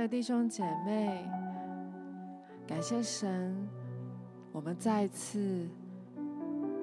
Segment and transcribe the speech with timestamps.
[0.00, 1.28] 的弟兄姐妹，
[2.66, 3.54] 感谢神，
[4.50, 5.68] 我们再次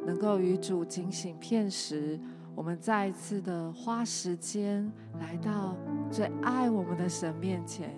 [0.05, 2.19] 能够与主警醒片时，
[2.53, 5.75] 我们再一次的花时间来到
[6.11, 7.91] 最爱我们的神面前，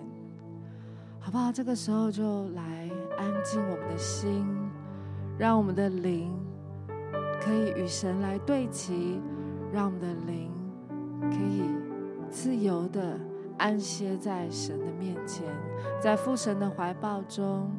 [1.18, 1.52] 好不好？
[1.52, 4.46] 这个时候就来安静我们的心，
[5.38, 6.32] 让我们的灵
[7.42, 9.20] 可以与神来对齐，
[9.70, 10.50] 让我们的灵
[11.20, 11.62] 可以
[12.30, 13.20] 自由的。
[13.60, 15.44] 安歇在神的面前，
[16.00, 17.70] 在父神的怀抱中，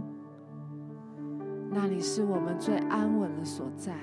[1.72, 3.96] 那里是我们最安稳的所在。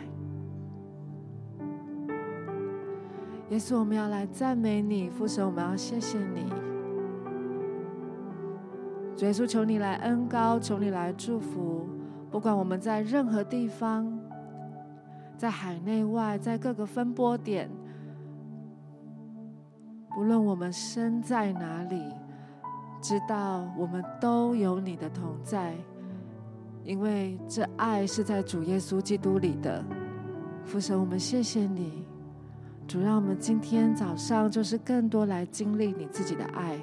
[3.51, 6.53] 耶稣，我们要来赞美你，父神，我们要谢谢你。
[9.17, 11.89] 主耶稣，求你来恩高，求你来祝福。
[12.29, 14.21] 不管我们在任何地方，
[15.37, 17.71] 在海内外，在各个分拨点。
[20.19, 22.13] 无论我们身在哪里，
[23.01, 25.77] 知道我们都有你的同在，
[26.83, 29.85] 因为这爱是在主耶稣基督里的。
[30.65, 32.05] 父神，我们谢谢你，
[32.89, 36.77] 主，让我们今天早上就是更多来经历你自己的爱，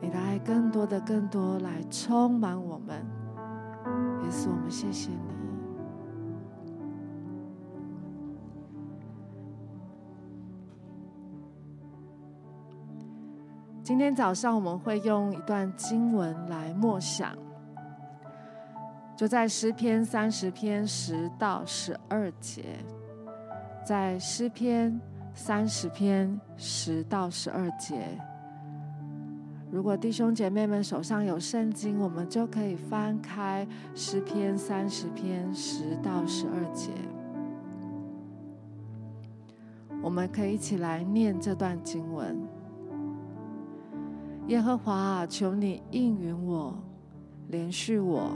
[0.00, 2.96] 你的爱更多的、更多来充满我们。
[4.24, 5.31] 耶稣，我们谢谢你。
[13.92, 17.36] 今天早上我们会用一段经文来默想，
[19.14, 22.64] 就在诗篇三十篇十到十二节，
[23.84, 24.98] 在诗篇
[25.34, 28.18] 三十篇十到十二节。
[29.70, 36.92] 如果弟兄姐妹们手上有圣经，我们就可以翻开诗篇三十篇十到十二节，
[40.02, 42.42] 我们可以一起来念这段经文。
[44.52, 46.74] 耶和华，求你应允我，
[47.50, 48.30] 怜恤我。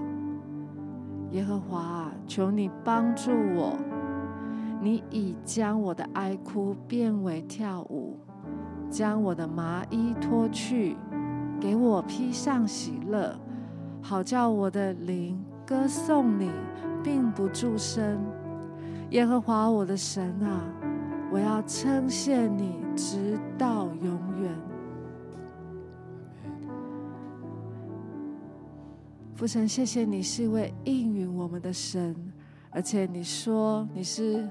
[1.33, 3.77] 耶和华，求你帮助我。
[4.81, 8.17] 你已将我的哀哭变为跳舞，
[8.89, 10.97] 将我的麻衣脱去，
[11.61, 13.39] 给我披上喜乐，
[14.01, 16.51] 好叫我的灵歌颂你，
[17.05, 18.19] 并不住声。
[19.11, 20.65] 耶和华我的神啊，
[21.31, 24.76] 我要称谢你，直到永远。
[29.37, 32.17] 父神，谢谢你是一位应允我们的神，
[32.71, 34.49] 而且你说你是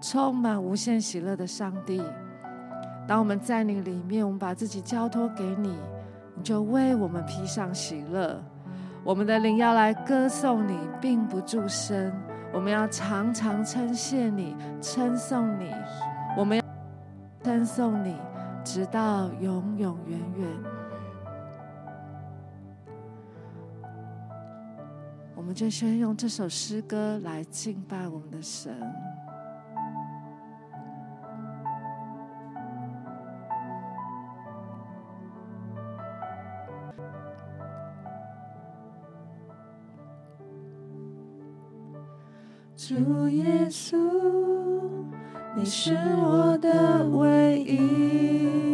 [0.00, 2.00] 充满无限喜乐的上帝。
[3.04, 5.74] 当我们在你里面，我们把自己交托给你，
[6.36, 8.40] 你就为我们披上喜乐。
[9.02, 12.12] 我们的灵要来歌颂你，并不住声。
[12.52, 15.68] 我们要常常称谢你，称颂你。
[16.36, 16.62] 我们要
[17.42, 18.14] 称颂你，
[18.62, 20.48] 直到永永远远。
[25.38, 28.74] 我们就先用这首诗歌来敬拜我们的神。
[42.76, 43.96] 主耶稣，
[45.56, 48.67] 你是我的唯一，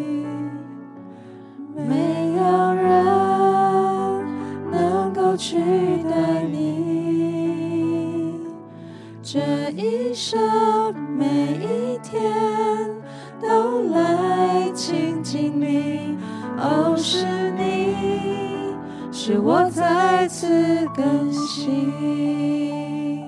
[19.27, 23.25] 使我再次更新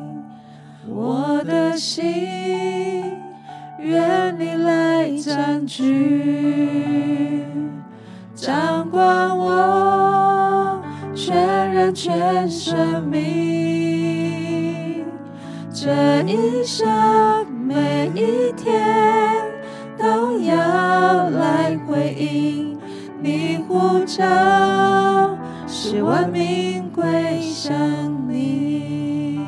[0.87, 3.15] 我的心，
[3.79, 7.47] 愿你来占据，
[8.35, 10.83] 掌管我
[11.15, 15.03] 全人全生命。
[15.73, 16.87] 这一生
[17.67, 19.43] 每一天
[19.97, 22.79] 都要来回应
[23.23, 24.23] 你呼召，
[25.89, 27.73] 使万民归向
[28.29, 29.39] 你。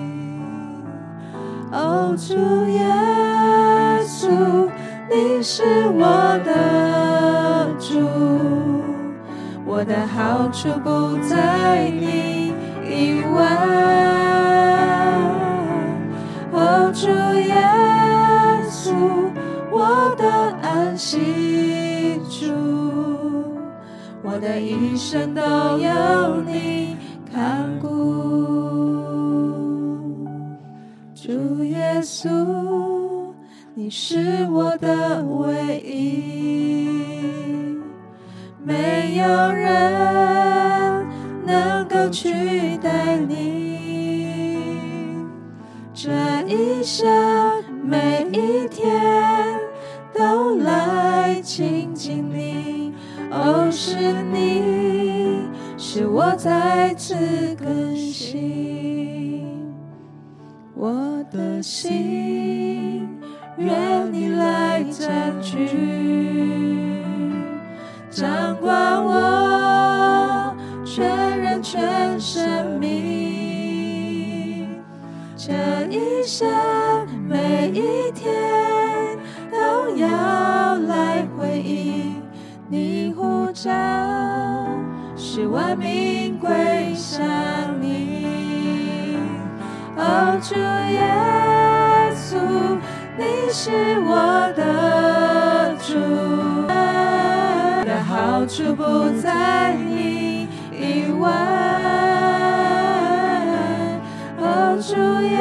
[1.73, 2.35] 哦，主
[2.69, 2.81] 耶
[4.07, 4.69] 稣，
[5.11, 8.07] 你是我的主，
[9.67, 12.53] 我的好处不在你
[12.87, 13.45] 以外。
[16.53, 17.09] 哦，主
[17.41, 17.53] 耶
[18.71, 18.95] 稣，
[19.73, 20.25] 我的
[20.63, 22.78] 安息主，
[24.31, 25.41] 我的一生都
[25.79, 26.99] 有你
[27.33, 27.89] 看顾。
[31.15, 33.33] 主耶稣，
[33.75, 36.21] 你是我的唯一，
[38.63, 41.07] 没有人
[41.47, 44.29] 能够取代你。
[45.95, 46.11] 这
[46.47, 47.09] 一生
[47.83, 49.59] 每一天
[50.13, 52.58] 都来亲近你，
[53.31, 53.95] 哦，是
[54.33, 55.43] 你
[55.77, 57.15] 使我再次
[57.57, 59.47] 更新
[60.75, 63.09] 我的心，
[63.59, 67.03] 愿你来占据。
[68.11, 74.69] 掌管我全人全生命，
[75.37, 75.53] 这
[75.91, 76.49] 一生
[77.29, 78.33] 每一天
[79.53, 82.21] 都要来回应
[82.69, 83.08] 你
[83.59, 83.73] 呼召，
[85.17, 87.27] 使万民归向
[87.81, 89.19] 你。
[89.97, 91.03] 哦，主耶
[92.15, 92.39] 稣，
[93.17, 95.99] 你是我的主。
[97.85, 101.29] 的好处不在你以外，
[104.39, 104.95] 哦，主
[105.27, 105.37] 耶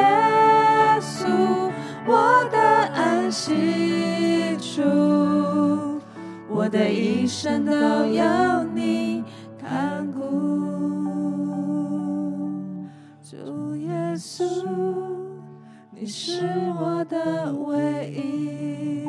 [1.00, 1.70] 稣，
[2.08, 2.58] 我的
[2.96, 3.54] 安息，
[6.68, 9.24] 我的一生都有你
[9.58, 10.20] 看顾。
[13.24, 14.44] 主耶稣，
[15.92, 16.42] 你是
[16.78, 19.08] 我的唯一，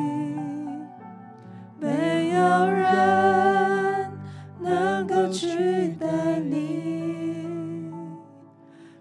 [1.77, 4.09] 没有人
[4.61, 5.27] 能够。
[5.27, 7.91] 取代你，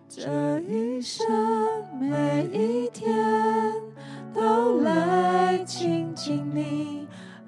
[0.08, 1.24] 这一生
[2.00, 3.08] 每一天
[4.34, 6.87] 都来亲近你，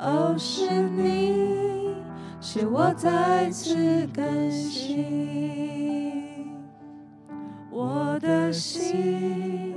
[0.02, 1.94] 哦，是你
[2.40, 5.84] 使我再次更新
[7.70, 9.76] 我的心，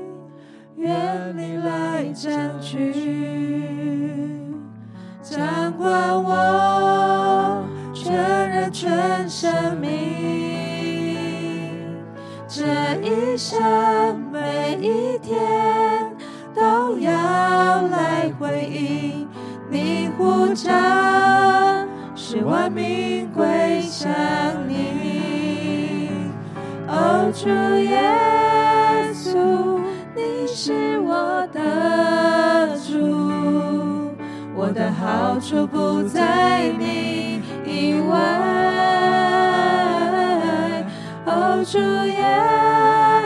[0.77, 2.93] 愿你来占据，
[5.21, 7.65] 掌管我。
[7.93, 9.91] 全人全生命，
[12.47, 12.63] 这
[13.01, 16.09] 一生每一天
[16.55, 17.11] 都要
[17.87, 19.22] 来回应
[20.53, 21.85] 家，
[22.15, 24.09] 使万民归向
[24.67, 26.09] 你。
[26.87, 27.99] 哦，主耶
[29.13, 29.79] 稣，
[30.15, 34.13] 你是我的主，
[34.55, 37.41] 我的好处不在你。
[37.65, 38.17] 以外，
[41.25, 42.23] 哦，主耶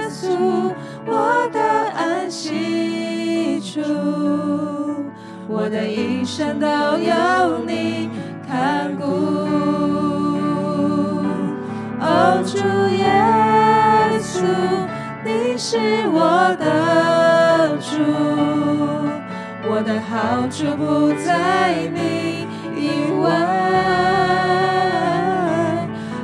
[0.10, 0.72] 稣，
[1.06, 1.60] 我的
[1.94, 3.82] 安息处，
[5.50, 8.10] 我的一生都有你
[8.48, 9.06] 看顾。
[12.00, 12.58] 哦，主
[12.96, 13.08] 耶
[14.20, 14.44] 稣，
[15.24, 15.78] 你是
[16.12, 17.98] 我的主，
[19.70, 22.46] 我的好处不在你
[22.76, 23.26] 以外。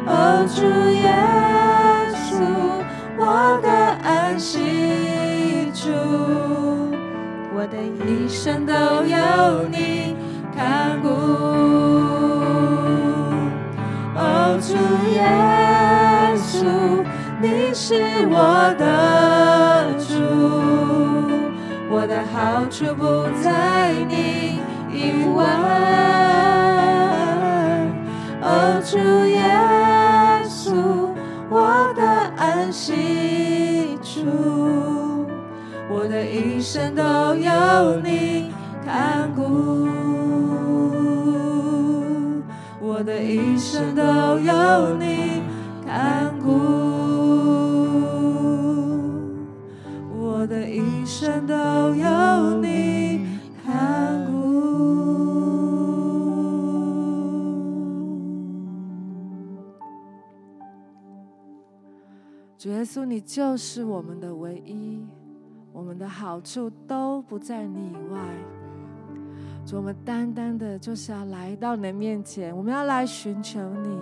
[0.05, 0.61] 哦，主
[0.91, 1.07] 耶
[2.13, 2.35] 稣，
[3.17, 3.69] 我的
[4.03, 5.89] 安息处，
[7.63, 10.17] 我的一生都有你
[10.53, 11.07] 看顾。
[14.19, 14.75] 哦，主
[15.13, 15.23] 耶
[16.35, 17.05] 稣，
[17.41, 17.95] 你是
[18.29, 18.35] 我
[18.77, 20.11] 的主，
[21.89, 24.59] 我的好处不在你
[24.91, 25.45] 以外。
[28.41, 29.41] 哦，主耶
[30.49, 31.13] 稣。
[31.49, 32.03] 我的
[32.35, 34.21] 安息处，
[36.03, 37.01] 我的一生都
[37.33, 38.51] 有你
[38.83, 39.41] 看顾，
[42.81, 44.03] 我的一生都
[44.37, 45.41] 有你
[45.85, 46.49] 看顾，
[50.19, 51.55] 我的一生都
[51.95, 53.25] 有你
[53.63, 54.33] 看顾。
[62.57, 65.05] 主耶稣，你就是我们的唯一，
[65.73, 68.19] 我们的好处都不在你以外。
[69.65, 73.99] 主，我们单单的就是要来到你的面前，我们要来寻求你。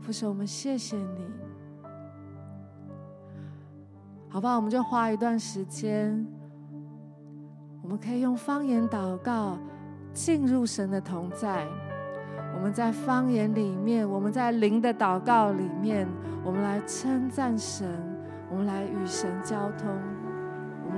[0.00, 1.26] 父神，我们谢谢你，
[4.28, 4.56] 好吧？
[4.56, 6.26] 我们就花一段时间，
[7.82, 9.58] 我们可以用方言祷告，
[10.14, 11.66] 进入神的同在。
[12.54, 16.08] 我们在方言里面，我们在灵的祷告里面，
[16.44, 17.86] 我们来称赞神，
[18.50, 19.88] 我们来与神交通，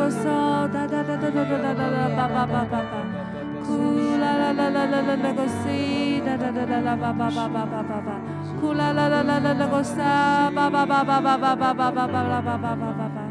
[0.00, 3.00] boso da da da da da da da da ba ba ba ba ba
[3.66, 5.78] kula la la la la la la go si
[6.26, 8.16] da da da da la ba ba ba ba ba ba ba
[8.78, 10.12] la la la la la la go sa
[10.56, 13.06] ba ba ba ba ba ba ba ba ba ba la ba ba ba ba
[13.14, 13.24] ba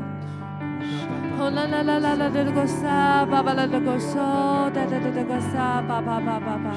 [1.56, 2.96] la la la la la la go sa
[3.32, 4.28] ba ba la la go so
[4.76, 6.74] da da da da go sa ba ba ba ba ba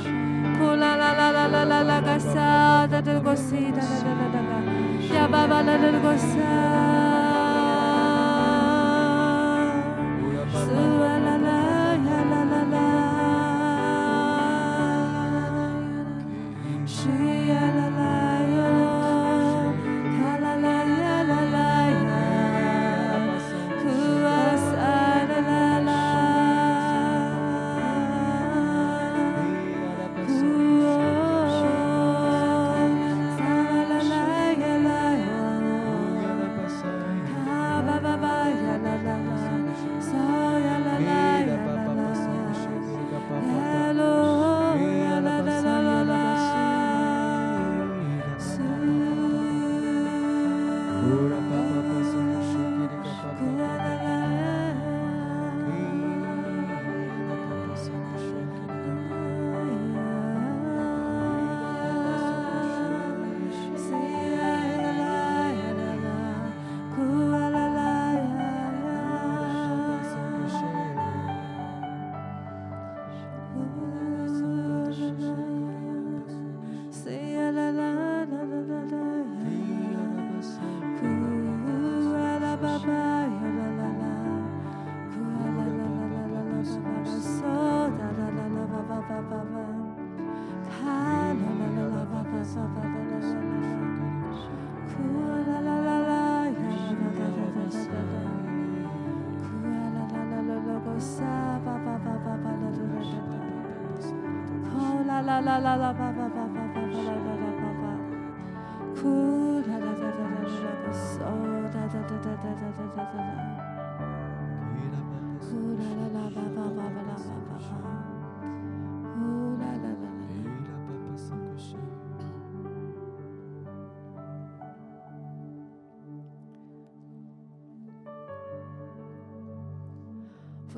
[0.83, 2.49] la la la la la la la go sa
[2.93, 4.59] da da go si da da da da da
[5.15, 7.02] ya ba ba la la go sa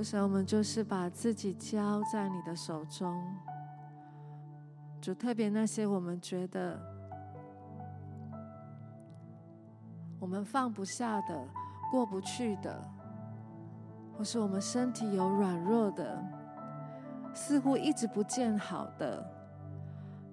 [0.04, 3.24] 神，我们就是把自己交在你的手中。
[5.00, 6.78] 主，特别那些我们觉得
[10.20, 11.48] 我们放不下的、
[11.90, 12.82] 过不去的，
[14.16, 16.22] 或是我们身体有软弱的，
[17.34, 19.26] 似乎一直不见好的，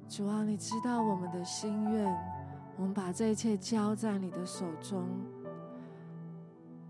[0.08, 2.06] 主啊，你知道我们的心愿，
[2.78, 5.08] 我们把这一切交在你的手中。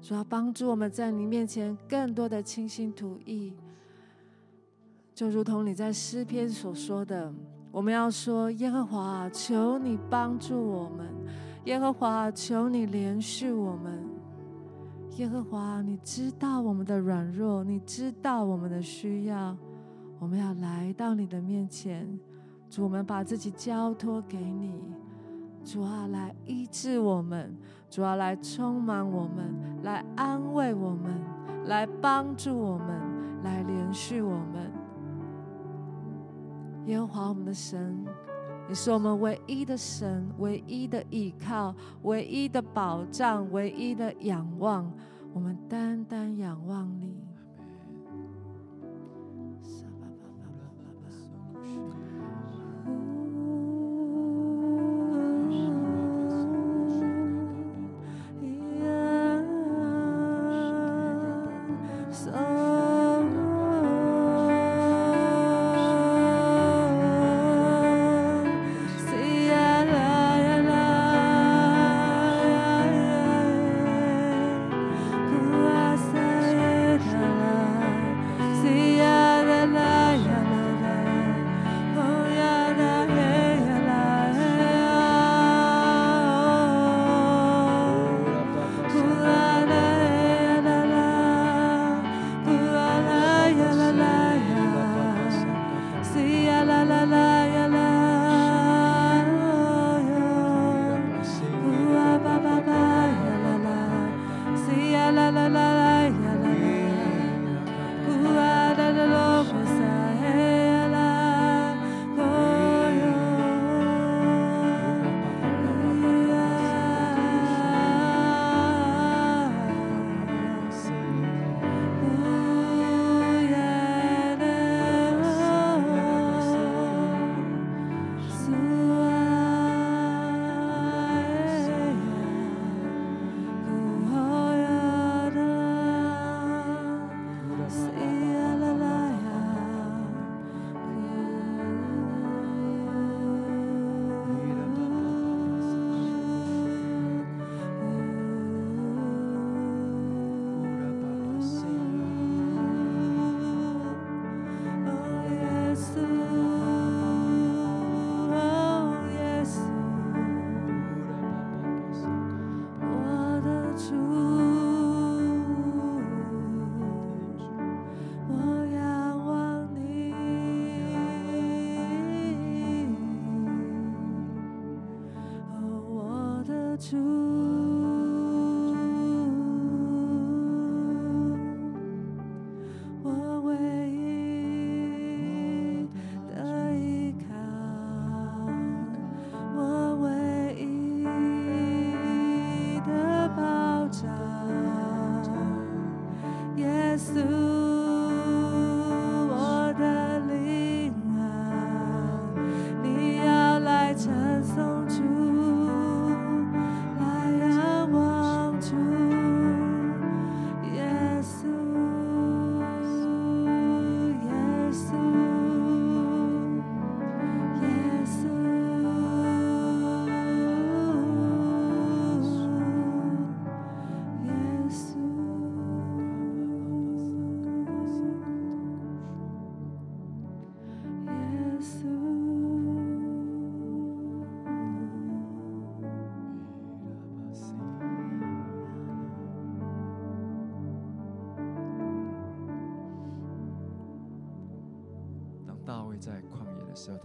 [0.02, 3.54] 主要帮助我们在你面前更多的倾心吐意，
[5.14, 7.32] 就如同你在诗篇所说的，
[7.72, 11.06] 我们要说：耶和华，求你帮助我们；
[11.66, 13.94] 耶和华，求你怜恤我们；
[15.18, 19.56] 耶和华，你知道我们的软弱，你知道我们的需要，
[20.20, 22.20] 我们要来到你的面前，
[22.72, 24.74] 主，我们把自己交托给你，
[25.64, 27.56] 主啊，来医治我们。
[27.90, 29.54] 主要来充满我们，
[29.84, 31.14] 来安慰我们，
[31.66, 34.72] 来帮助我们，来连续我们。
[36.86, 38.04] 耶和华我们的神，
[38.70, 44.92] 你是我们唯一的神，唯一的依靠，唯一的保障，唯一的仰望。
[45.34, 47.21] 我们单单仰望你。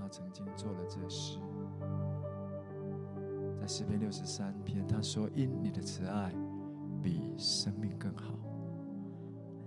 [0.07, 1.41] 他曾经做了这事。
[3.61, 6.33] 在诗篇六十三篇，他说：“因你的慈爱
[7.03, 8.39] 比生命更好，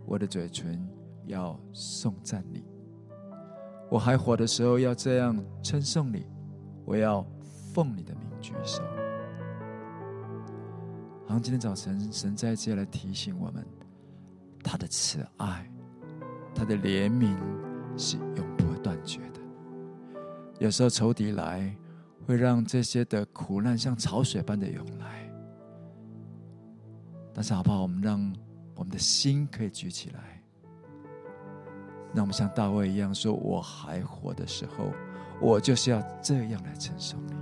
[0.06, 0.82] 我的嘴唇
[1.26, 2.64] 要颂赞你。
[3.92, 6.26] 我还活的时候要这样称颂你，
[6.86, 7.22] 我要
[7.74, 8.82] 奉你的名举手。”
[11.28, 13.68] 好像今天早晨，神再次来提醒我们，
[14.64, 15.70] 他的慈爱，
[16.56, 17.36] 他的怜悯
[17.98, 19.39] 是永不会断绝的。
[20.60, 21.76] 有时候仇敌来，
[22.28, 25.28] 会让这些的苦难像潮水般的涌来。
[27.34, 27.82] 但是好不好？
[27.82, 28.34] 我们让
[28.76, 30.44] 我们的心可以举起来，
[32.14, 34.92] 让我们像大卫一样说：“我还活的时候，
[35.40, 37.34] 我就是要这样来称颂你。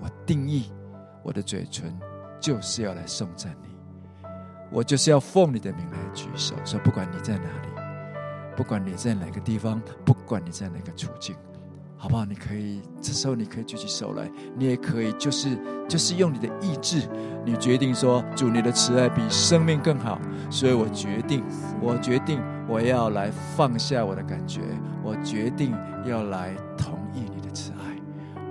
[0.00, 0.70] 我定义
[1.24, 1.92] 我的嘴唇
[2.38, 3.68] 就是要来颂赞你，
[4.70, 7.68] 我就是要奉你的名来举手，说不管你在哪里，
[8.56, 11.34] 不管你在哪个地方，不管你在哪个处境。”
[11.96, 12.24] 好不好？
[12.24, 15.56] 你可以这时候，你可以举起手来，你也可以就是
[15.88, 17.02] 就是用你的意志，
[17.44, 21.42] 你决定说，主你的慈爱比生命更好，所以我决定，
[21.80, 24.60] 我决定我要来放下我的感觉，
[25.02, 27.96] 我决定要来同意你的慈爱，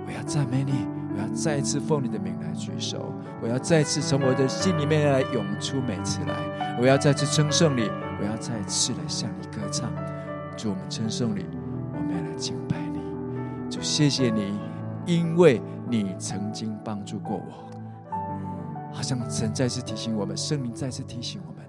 [0.06, 7.88] 我要赞美你，我要再次奉你的名来举手，我要再次从我的心里面来涌出美词来，我要再次称颂你，
[8.20, 9.88] 我要再次来向你歌唱，
[10.56, 11.46] 主我们称颂你，
[11.94, 12.85] 我们要来敬拜。
[13.80, 14.58] 谢谢你，
[15.06, 17.66] 因为你曾经帮助过我。
[18.92, 21.62] 好像神再次提醒我们，圣灵再次提醒我们，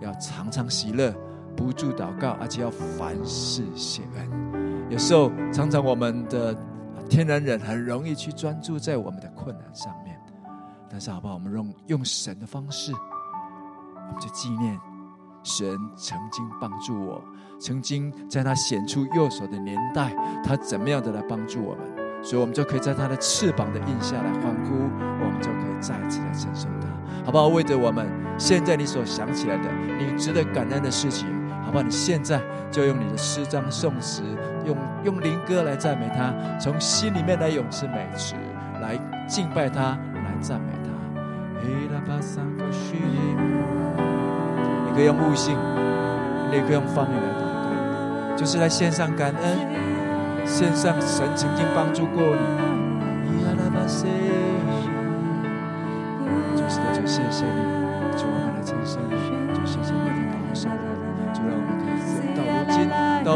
[0.00, 1.14] 要常常喜乐，
[1.56, 4.90] 不住祷告，而且要凡事谢恩。
[4.90, 6.54] 有时候，常常我们的
[7.08, 10.20] 天然人很容易去专注在我们的困难上面，
[10.90, 11.34] 但是好不好？
[11.34, 14.78] 我们用用神的方式，我们就纪念
[15.42, 17.22] 神曾经帮助我。
[17.60, 20.10] 曾经在他显出右手的年代，
[20.42, 21.84] 他怎么样的来帮助我们？
[22.22, 26.88] 所以，我们就可以在他的翅膀的印下来欢呼，我们就可以再次来承受他，
[27.24, 27.48] 好不好？
[27.48, 28.06] 为着我们
[28.38, 29.64] 现在你所想起来的，
[29.98, 31.26] 你值得感恩的事情，
[31.64, 31.82] 好不好？
[31.82, 32.38] 你现在
[32.70, 34.22] 就用你的诗章、颂词，
[34.66, 38.34] 用用灵歌来赞美他，从心里面来咏诗美词，
[38.82, 40.90] 来敬拜他，来赞美他。
[41.62, 41.68] 你
[44.94, 45.56] 可以用悟性，
[46.50, 47.39] 你可以用方言来。
[48.36, 49.58] 就是来献上感恩，
[50.46, 52.70] 献上神曾经帮助过你。
[56.56, 57.50] 就是的，就谢谢你，
[58.16, 59.12] 主我们来称颂你，
[59.54, 60.68] 就谢谢你的保守，
[61.34, 61.98] 就让我们可以
[62.36, 62.78] 到如今
[63.24, 63.28] 都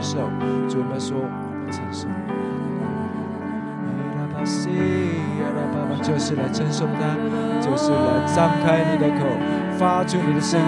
[0.00, 0.16] 举手，
[0.68, 1.24] 主，我们说，我
[1.64, 2.08] 们承受，
[6.02, 7.00] 就是来称颂他，
[7.60, 9.26] 就是来张开你的口，
[9.78, 10.64] 发出你的声音。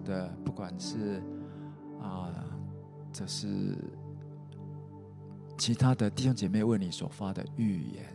[0.00, 1.22] 的，不管是
[2.00, 2.32] 啊，
[3.12, 3.76] 这是
[5.58, 8.06] 其他的弟兄姐妹为你所发的预言，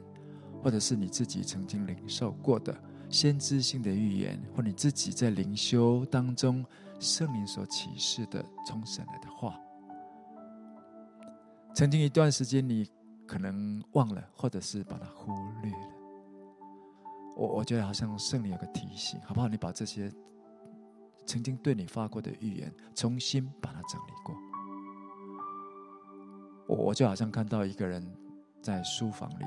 [0.62, 2.76] 或者是你自己曾经领受过的
[3.10, 6.66] 先知性的预言，或你自己在灵修当中
[7.00, 9.60] 圣灵所启示的从神来的话，
[11.74, 12.90] 曾经一段时间你
[13.28, 15.96] 可能忘了，或者是把它忽略了。
[17.36, 19.48] 我我觉得好像圣灵有个提醒，好不好？
[19.48, 20.10] 你把这些
[21.26, 24.36] 曾经对你发过的预言，重新把它整理过。
[26.68, 28.06] 我就好像看到一个人
[28.62, 29.46] 在书房里，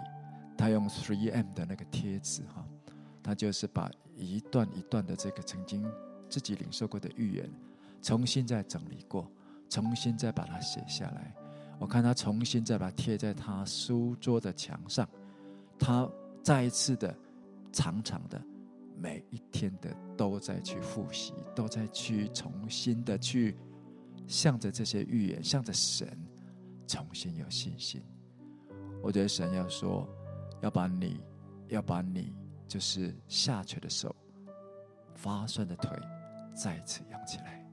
[0.56, 2.64] 他用 3M 的那个贴纸哈，
[3.22, 5.84] 他就是把一段一段的这个曾经
[6.28, 7.50] 自己领受过的预言，
[8.02, 9.30] 重新再整理过，
[9.68, 11.34] 重新再把它写下来。
[11.78, 15.08] 我看他重新再把它贴在他书桌的墙上，
[15.78, 16.08] 他
[16.42, 17.14] 再一次的。
[17.70, 18.42] 长长的，
[19.00, 23.56] 每一天的都在去复习，都在去重新的去
[24.26, 26.06] 向着这些预言，向着神
[26.87, 28.02] 重新有信心。
[29.00, 30.08] 我觉得神要说，
[30.61, 31.20] 要把你，
[31.68, 32.34] 要把你
[32.66, 34.14] 就是下垂的手、
[35.14, 35.96] 发酸的腿
[36.54, 37.64] 再次养起来。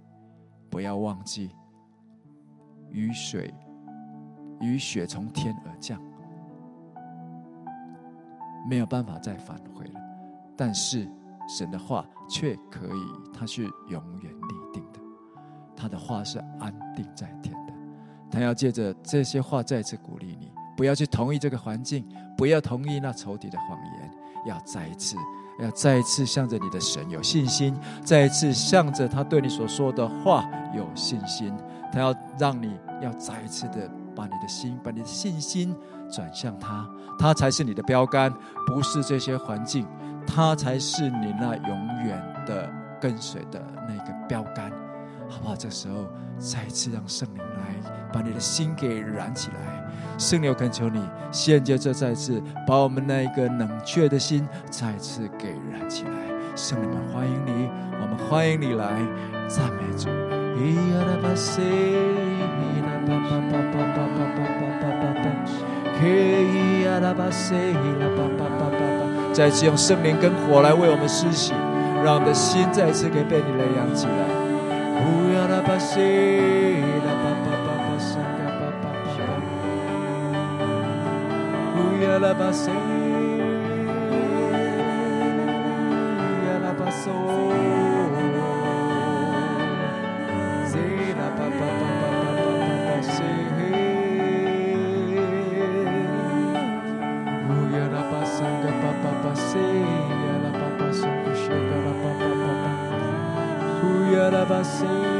[0.69, 1.49] 不要忘记，
[2.91, 3.51] 雨水、
[4.61, 5.99] 雨雪从天而降。
[8.69, 9.99] 没有办法再返回了，
[10.57, 11.07] 但是
[11.57, 14.99] 神的话却可以，他是永远立定的，
[15.75, 17.73] 他的话是安定在天的，
[18.31, 24.11] 他要借着这些话再次鼓励你，不要去同意这个环境，不要同意那仇敌的谎言，
[24.45, 25.15] 要再一次，
[25.59, 30.43] 要再一次向着你的神有信心，再一次向着他对你所说的话
[30.75, 31.53] 有信心，
[31.91, 35.75] 他要让你要再一次的把你的心，把你的信心。
[36.07, 36.87] 转向他，
[37.17, 38.31] 他才是你的标杆，
[38.67, 39.87] 不是这些环境，
[40.27, 44.71] 他才是你那永远的跟随的那个标杆，
[45.29, 45.55] 好不好？
[45.55, 46.05] 这时候
[46.37, 47.75] 再次让圣灵来
[48.11, 49.83] 把你的心给燃起来，
[50.17, 56.11] 圣灵，我恳求你，现在这再次把我们那一个冷却的心再次给燃起来，
[56.55, 57.69] 圣灵们欢迎你，
[58.01, 58.87] 我们欢迎你来
[59.47, 60.09] 赞美主。
[69.35, 71.51] 再次用圣灵跟火来为我们施洗，
[72.05, 74.11] 让我们的心再次可以被你来养起来。
[104.31, 105.14] 要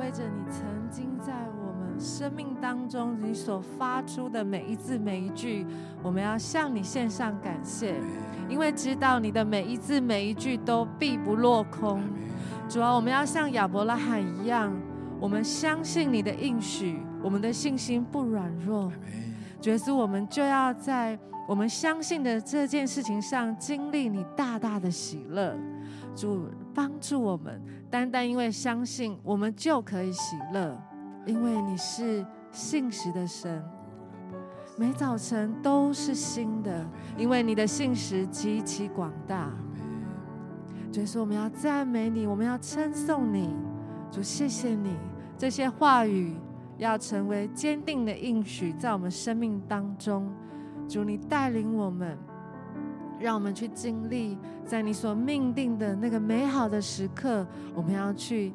[0.00, 5.66] 为着你曾经在我们生命当中你所发出的每一字每一句，
[6.02, 7.94] 我们要向你献上感谢，
[8.48, 12.02] 因为知道你的每一字每一句都必不落空。
[12.66, 14.72] 主啊，我们要像亚伯拉罕一样，
[15.20, 18.90] 我们相信你的应许，我们的信心不软弱。
[19.64, 25.54] 耶稣，我们就要在我们相信的这件事情上经历你大大的喜乐。
[26.16, 30.80] 主帮助我们，单单因为相信，我们就可以喜乐，
[31.26, 33.62] 因为你是信实的神，
[34.78, 36.86] 每早晨都是新的，
[37.18, 39.50] 因为你的信实极其广大。
[40.92, 43.54] 所以说，我们要赞美你，我们要称颂你。
[44.10, 44.96] 主，谢谢你，
[45.36, 46.34] 这些话语
[46.78, 50.32] 要成为坚定的应许，在我们生命当中。
[50.88, 52.18] 主，你带领我们，
[53.20, 58.52] 让我们去经历，在你所命定的那个美好的时刻，我们要去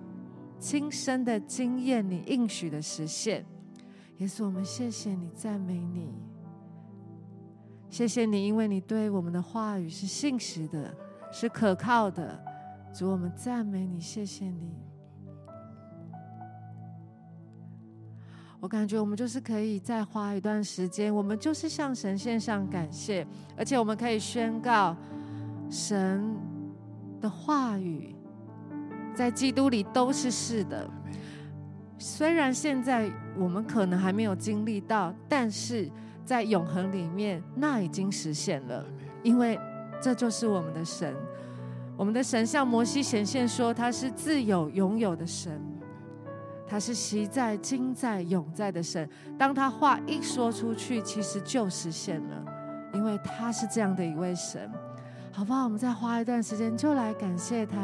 [0.60, 3.46] 亲身的经验你应许的实现。
[4.18, 6.14] 耶稣，我们谢谢你，赞美你，
[7.90, 10.94] 谢谢你，因为你对我们的话语是信实的。
[11.32, 12.42] 是可靠的，
[12.94, 14.85] 主，我们赞美你，谢谢你。
[18.66, 23.24] 我感觉我们就是可以再花一段时间，我们就是向神献上感谢，
[23.56, 24.98] 而且我们可以宣告
[25.70, 26.36] 神
[27.22, 28.16] 的话语
[29.14, 30.90] 在基督里都是是的。
[32.00, 35.88] 虽然现在我们可能还没有经历到，但是
[36.26, 38.84] 在永恒里面，那已经实现了，
[39.22, 39.60] 因为。
[40.02, 41.16] 这就是我们的神，
[41.96, 45.60] 我们的神像摩西显现说，他是自有拥有的神，
[46.68, 49.08] 他是昔在、今在、永在的神。
[49.38, 52.46] 当他话一说出去，其实就实现了，
[52.94, 54.72] 因为他是这样的一位神，
[55.32, 55.64] 好不好？
[55.64, 57.78] 我们再花一段时间，就来感谢他，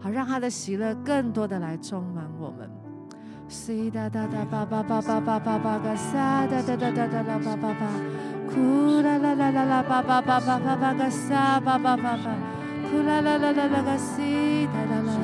[0.00, 2.70] 好让他的喜乐更多的来充满我们。
[3.92, 7.86] 哒哒哒叭叭叭叭叭叭叭个哒哒哒哒哒哒叭叭叭。
[8.50, 12.34] 呼啦啦啦啦啦，叭叭叭叭叭叭个沙，叭叭叭叭，
[12.90, 15.17] 呼啦啦啦啦啦个西，哒哒啦啦叭叭，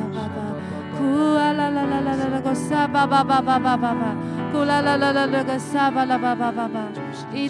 [1.05, 4.15] 呼啊啦啦啦啦啦个沙，叭叭叭叭叭叭叭，
[4.53, 6.81] 呼啦啦啦啦啦个沙，叭啦叭叭叭叭，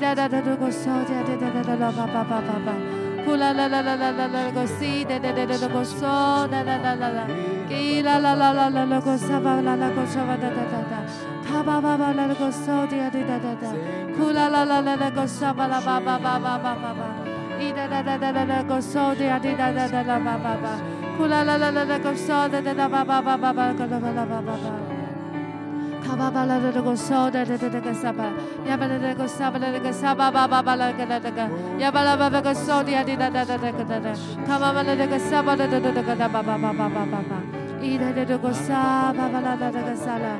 [0.00, 2.72] 哒哒哒哒个沙，哒哒哒哒哒叭叭叭叭叭，
[3.24, 7.26] 呼啦啦啦啦啦啦啦个西，哒哒哒哒个沙，哒哒哒啦啦，
[7.68, 10.94] 叽啦啦啦啦啦啦个沙，叭啦啦个沙，哒哒哒哒。
[11.46, 13.68] 卡巴巴巴拉拉个嗦滴呀滴哒哒哒，
[14.16, 17.00] 库拉拉拉拉拉个沙巴拉巴巴巴巴巴巴巴，
[17.58, 20.93] 滴哒哒哒哒哒哒个嗦滴呀滴哒哒哒啦巴巴巴，库拉拉拉拉拉个嗦哒哒哒巴巴巴
[23.38, 24.68] 巴巴个啦巴拉巴巴巴，
[26.04, 28.24] 卡巴巴拉拉个嗦哒哒哒哒个沙巴，
[28.66, 31.48] 呀巴拉拉个沙巴拉拉个沙巴巴巴巴拉个啦哒个，
[31.78, 34.12] 呀巴拉巴巴个嗦滴呀滴哒哒哒哒个哒哒，
[34.46, 37.40] 卡巴巴拉拉个沙巴哒哒哒哒个哒巴巴巴巴巴巴巴。
[37.80, 40.36] 咿哒哒哒个沙巴巴啦哒哒个沙啦，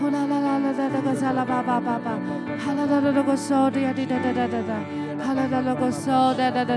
[0.00, 2.10] 呼啦啦啦啦哒哒个沙啦巴巴巴巴，
[2.58, 4.74] 哈啦啦啦个嗦的呀滴哒哒哒哒哒，
[5.24, 6.76] 哈啦啦啦个嗦哒哒哒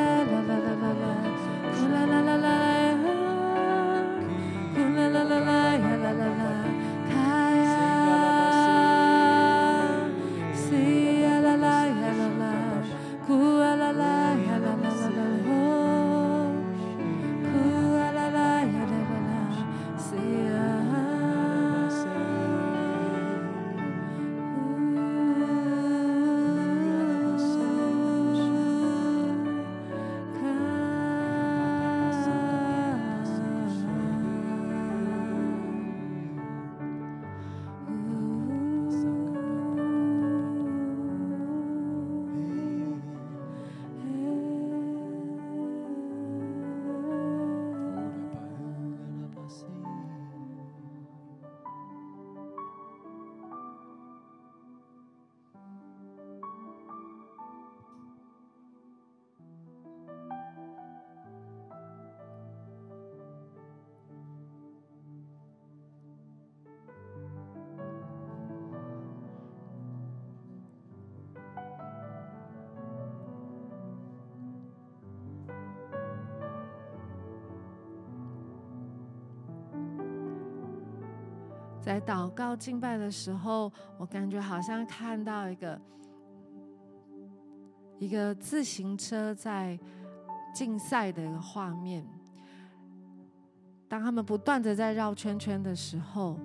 [81.91, 85.81] 在祷告敬拜的时候，我感觉好像看到一个
[87.99, 89.77] 一个自行车在
[90.55, 92.07] 竞赛的一个画面。
[93.89, 96.39] 当他们不断的在绕圈圈的时候，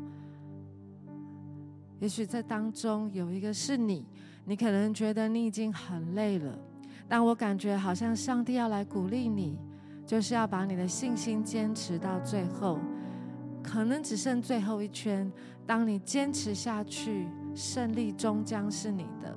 [2.01, 4.05] 也许在当中有一个是你，
[4.47, 6.59] 你可能觉得你已经很累了，
[7.07, 9.57] 但我感觉好像上帝要来鼓励你，
[10.05, 12.81] 就是要把你的信心坚持到最后，
[13.67, 15.31] 可能只剩最后一圈。
[15.67, 19.37] 当你坚持下去，胜利终将是你的。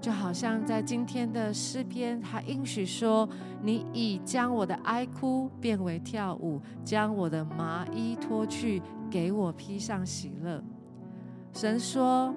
[0.00, 3.28] 就好像在今天的诗篇，他应许说
[3.64, 10.62] ：“你已将我的哀哭变为跳舞，将我的麻衣脱去，给我披上喜乐。”
[11.52, 12.34] 神说。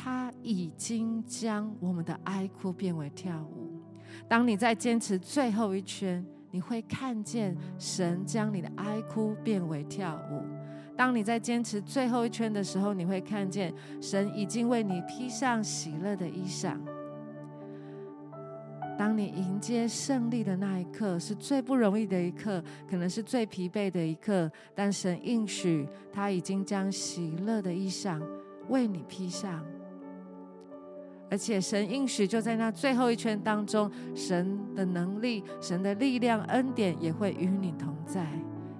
[0.00, 3.82] 他已经将我们的哀哭变为跳舞。
[4.28, 10.42] 当你在坚持最后一圈，你会看见神将你的哀哭变为跳舞。
[10.96, 16.76] 当你在坚持最后一圈的时候，你会看见神已经为你披上喜乐的衣裳。
[18.98, 28.20] 当你迎接胜利的那一刻，是最不容易的一刻，可能是最疲惫的一刻，但神应许他已经将喜乐的衣裳
[28.68, 29.64] 为你披上。
[31.30, 38.26] 而且神应许就在那最后一圈当中，神的能力、神的力量、恩典也会与你同在，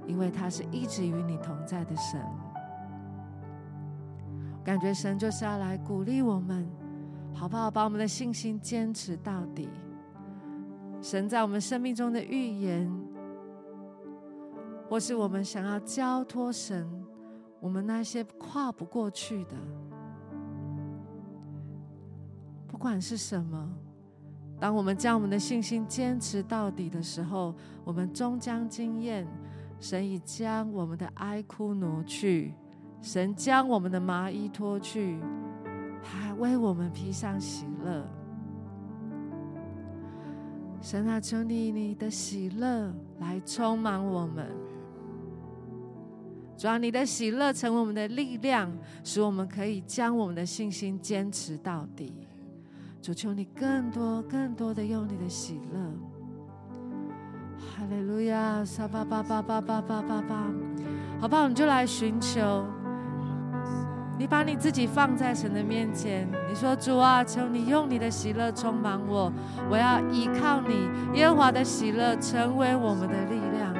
[0.06, 2.20] 因为他是一直与你同在的神。
[4.64, 6.66] 感觉神就是要来鼓励我们，
[7.34, 7.70] 好不好？
[7.70, 9.68] 把我们的信心坚持到底。
[11.00, 12.90] 神在我们生命中的预言，
[14.88, 16.87] 或是我们想要交托神，
[17.61, 19.56] 我们那些跨不过去的。
[22.68, 23.68] 不管是什么，
[24.61, 27.54] 当我们将我们的信心坚持到底的时候，
[27.85, 29.26] 我们终将经验
[29.81, 32.54] 神已将我们的哀哭挪去，
[33.00, 35.18] 神将我们的麻衣脱去，
[36.02, 38.07] 还为我们披上喜乐。
[40.81, 44.46] 神啊，求你你的喜乐来充满我们，
[46.57, 48.70] 主啊，你的喜乐成为我们的力量，
[49.02, 52.27] 使我们可以将我们的信心坚持到底。
[53.00, 55.78] 主求你更多、更多的用你的喜乐，
[57.58, 60.46] 哈利路亚，撒巴巴巴巴巴巴巴巴，
[61.20, 61.48] 好不好？
[61.48, 62.66] 你就来寻求，
[64.18, 69.32] 你把你自己放在神的面前，你说：“主啊，求你用你的喜乐充满我，
[69.70, 73.74] 我要依靠你，耶和华的喜乐成为我们的力量。”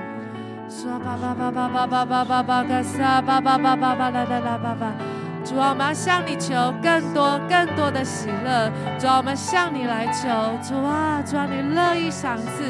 [0.71, 5.18] 说巴巴巴巴巴巴巴巴巴嘎撒巴巴巴巴巴啦啦啦巴巴。
[5.49, 8.71] 主啊，我们要向你求更多、更多的喜乐。
[8.99, 10.29] 主啊，我们向你来求。
[10.63, 12.63] 主啊，主啊，你乐意赏赐。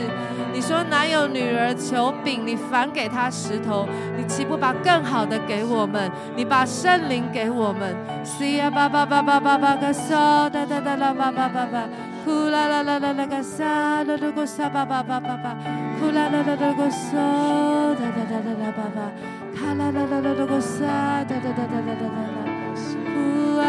[0.52, 3.88] 你说哪有女儿求饼，你反给她石头？
[4.16, 6.08] 你岂不把更好的给我们？
[6.36, 7.96] 你把圣灵给我们。
[8.22, 10.10] 西呀巴巴巴巴巴巴个嗦
[10.48, 11.82] 哒哒哒啦巴巴巴巴，
[12.24, 15.56] 呼啦啦啦啦啦个沙啦啦个沙巴巴巴巴巴，
[15.98, 17.12] 呼啦啦啦啦个嗦
[17.98, 19.10] 哒哒哒哒啦巴巴，
[19.58, 20.86] 卡啦啦啦啦啦个沙
[21.26, 22.06] 哒哒哒哒哒哒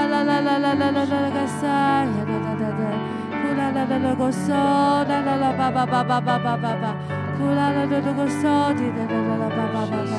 [0.09, 0.15] 哒。
[0.15, 1.67] 呼啦啦啦啦啦啦啦啦个沙
[2.01, 2.81] 呀哒哒哒哒，
[3.29, 6.83] 呼啦啦啦啦个嗦啦啦啦叭叭叭叭叭叭叭叭，
[7.37, 10.17] 呼啦啦啦啦个嗦滴哒哒啦啦叭叭叭叭，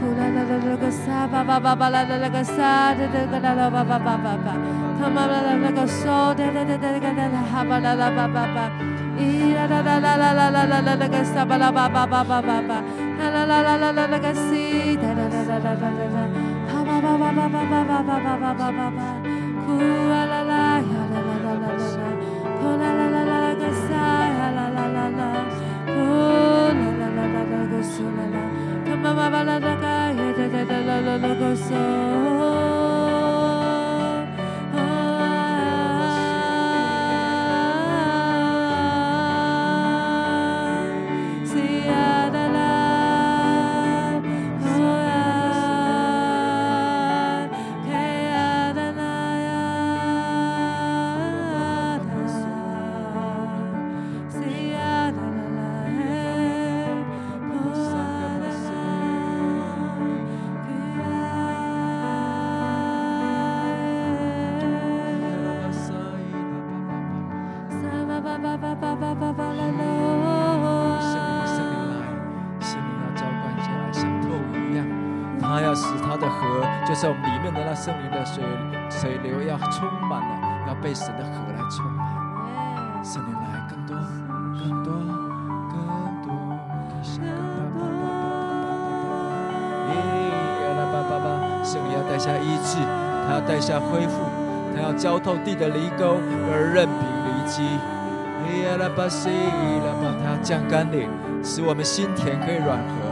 [0.00, 4.48] 呼啦啦啦啦个沙叭叭叭叭啦啦啦个沙哒哒个啦啦叭叭叭叭叭，
[4.98, 8.70] 他妈啦啦啦个嗦哒哒哒哒个啦啦哈巴啦啦叭叭叭，
[9.18, 12.24] 咦啦啦啦啦啦啦啦啦啦啦个沙巴啦叭叭叭
[16.96, 17.26] Come on,
[76.86, 77.06] 啦个苏。
[77.06, 78.44] 这里面的那圣灵的水
[78.88, 80.32] 水流要充满了，
[80.68, 82.06] 要被神的河来充满。
[83.04, 83.96] 圣灵来更多，
[84.58, 84.94] 更多，
[85.70, 85.76] 更
[86.22, 86.30] 多。
[91.64, 92.78] 圣灵要带下医治，
[93.26, 94.22] 他要带下恢复，
[94.74, 96.20] 他要浇透地的犁沟
[96.52, 97.62] 而任凭犁机。
[100.22, 101.10] 他要降甘霖，
[101.42, 103.05] 使我们心田可以软和。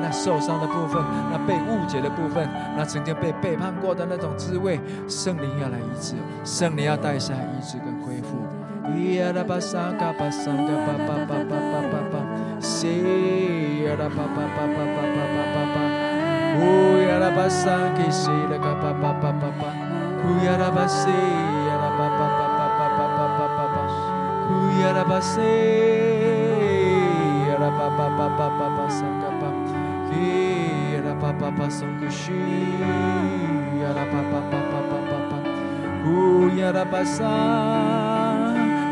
[0.00, 4.78] 那受伤的部分，那被误解的部分，那曾经被背叛过的那种滋味，
[5.08, 6.14] 圣灵要来医治，
[6.44, 8.36] 圣灵要带下医治跟恢复。
[8.84, 12.20] 咿呀啦巴桑嘎巴桑嘎巴巴巴巴巴巴巴，
[12.60, 15.76] 西呀啦巴巴巴巴巴巴巴巴巴，
[16.54, 16.60] 呼
[17.00, 19.62] 呀啦巴桑给西啦嘎巴巴巴巴巴，
[20.22, 23.76] 呼呀啦巴西呀啦巴巴巴巴巴巴巴巴巴巴，
[24.46, 24.48] 呼
[24.82, 25.40] 呀啦巴西
[28.16, 29.50] 巴巴巴巴巴巴桑嘎巴，
[30.08, 30.14] 嘿
[30.94, 32.30] 呀啦巴巴巴松古西
[33.82, 35.32] 呀啦巴巴巴巴巴巴巴，
[36.04, 37.24] 呼呀啦巴桑。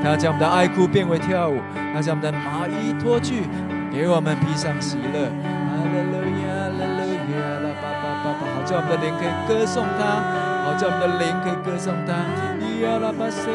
[0.02, 1.60] 他要将我们的哀哭变为跳舞，
[1.94, 3.44] 他将我们的麻衣脱去，
[3.92, 5.30] 给我们披上喜乐。
[5.30, 10.02] 哈利路亚，哈利路亚，啦巴巴巴巴，好叫我们的灵可以歌颂他，
[10.66, 12.10] 好叫我们的灵可以歌颂他。
[12.82, 13.46] 呀啦巴西，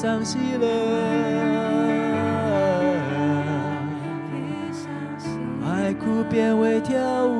[0.00, 0.66] 上喜乐，
[5.62, 6.96] 爱哭变会跳
[7.26, 7.36] 舞。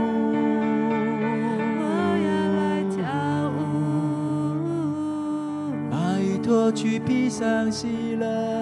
[1.80, 1.84] 我
[2.26, 2.28] 要
[2.60, 3.00] 来跳
[3.48, 3.58] 舞，
[5.90, 8.59] 把衣脱去，披上喜乐。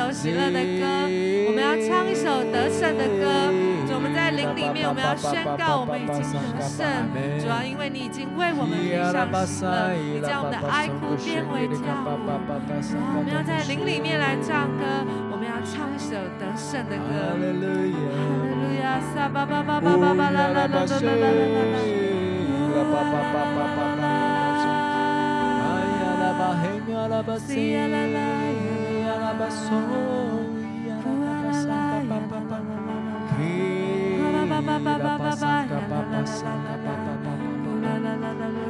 [0.00, 0.86] 首喜乐的歌，
[1.44, 3.52] 我们要唱一首得胜的歌。
[3.84, 6.88] 主，我们在灵里面，我们要宣告，我们已经得胜。
[7.36, 12.16] 主要，因为你已经为我们披上喜乐，你将我们的哀哭变为跳舞。
[12.16, 17.12] 我们要在灵里面来唱歌，我们要唱一首得胜的歌。
[17.20, 17.68] 哈利路
[18.80, 21.76] 亚，撒巴巴巴巴巴巴啦啦啦啦啦啦啦。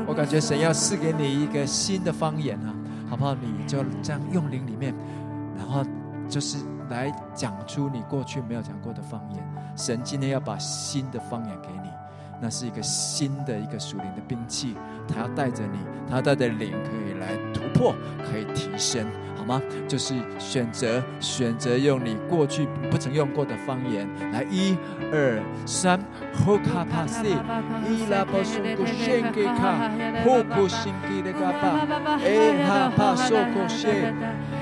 [0.06, 2.74] 我感觉神要赐给你一个新的方言啊，
[3.08, 3.34] 好不好？
[3.34, 4.94] 你就这样用灵里面，
[5.56, 5.84] 然后
[6.28, 6.58] 就是
[6.90, 9.42] 来讲出你过去没有讲过的方言。
[9.76, 11.88] 神今天要把新的方言给你，
[12.40, 14.76] 那是一个新的一个属灵的兵器，
[15.08, 15.78] 他要带着你，
[16.08, 17.94] 他要带着灵可以来突破，
[18.30, 19.06] 可以提升。
[19.40, 19.62] 好吗？
[19.88, 24.76] 就是选择选择用你过去不曾用过的方言来，一、
[25.10, 25.98] 二、三，
[26.34, 27.34] 呼卡帕西，
[27.88, 29.88] 伊拉巴松古谢给卡，
[30.22, 31.88] 呼古辛给的嘎巴，
[32.22, 32.28] 哎
[32.68, 34.12] 哈帕索古谢，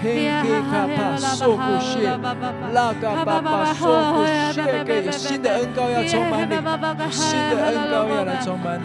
[0.01, 2.07] 嘿给卡帕索古谢，
[2.73, 6.55] 拉嘎巴巴索古谢给，有新的恩膏要充满你，
[7.11, 8.85] 新的恩膏要来充满你，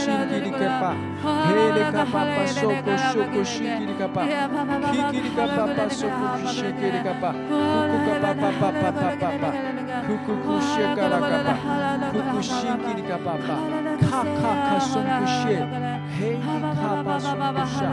[0.00, 0.90] shikiri kapa
[1.48, 4.22] hele kapa paso kosho koshikiri kapa
[4.92, 7.30] kikiri kapa paso koshikiri kapa
[7.90, 9.50] kuku kapa papa papa papa
[10.06, 11.54] kuku kushe kara kapa
[12.12, 13.56] kuku shikiri kapa pa.
[14.10, 15.56] Kaka kaso kushe
[16.18, 17.90] hele kapa so kusha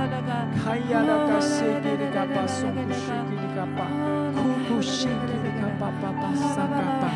[0.63, 3.85] kaya la kase kiri kapa so kushikiri kapa
[4.37, 7.09] kuku shikiri kapa papa sakapa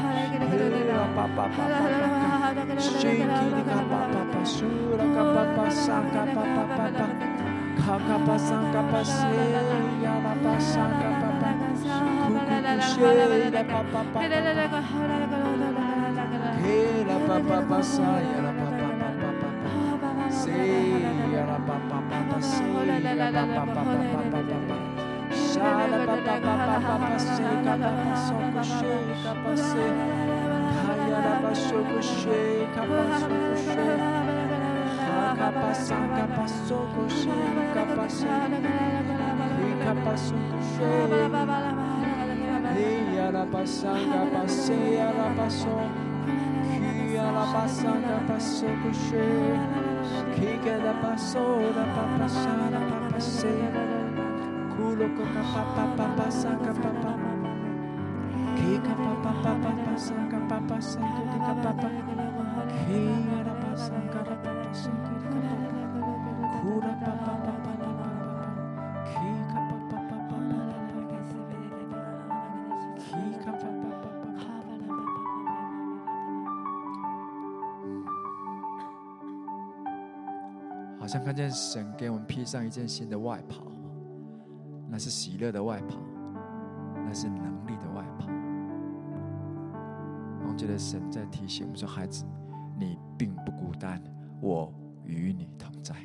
[29.22, 29.81] Shaka,
[54.72, 57.31] Culo coca pa pa pa pa saca pa pa
[80.98, 83.66] 好像看见神给我们披上一件新的外袍，
[84.88, 85.98] 那是喜乐的外袍，
[87.06, 87.76] 那是能力
[90.52, 92.26] 我觉得神在提醒我们说：“孩子，
[92.78, 94.04] 你并不孤单，
[94.42, 94.70] 我
[95.06, 95.96] 与你同在。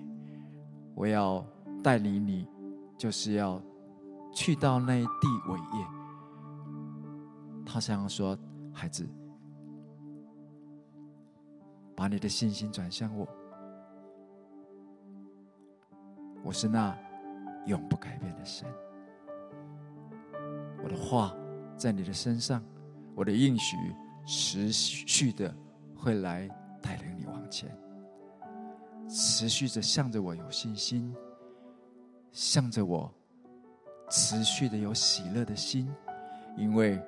[0.95, 1.45] 我要
[1.83, 2.49] 带领你，
[2.97, 3.61] 就是要
[4.33, 5.87] 去到那一地伟业。”
[7.67, 8.39] 他想要说
[8.73, 9.05] ：“孩子，
[11.97, 13.27] 把你的信心转向我。”
[16.45, 16.97] 我是那
[17.67, 18.65] 永不改变的神，
[20.85, 21.35] 我的话
[21.77, 22.63] 在你的身上，
[23.17, 23.77] 我的应许
[24.27, 25.55] 持续的
[25.97, 26.49] 会来
[26.83, 27.71] 带领你往前，
[29.09, 31.15] 持续着向着我有信心，
[32.33, 33.11] 向着我
[34.11, 35.89] 持续的有喜乐的心，
[36.57, 37.01] 因为